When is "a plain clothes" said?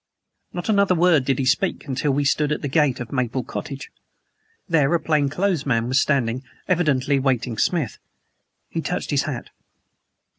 4.95-5.63